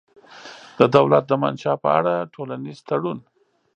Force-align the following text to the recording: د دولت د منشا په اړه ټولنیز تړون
د 0.79 0.81
دولت 0.95 1.23
د 1.27 1.31
منشا 1.41 1.73
په 1.83 1.89
اړه 1.97 2.13
ټولنیز 2.33 2.77
تړون 2.89 3.19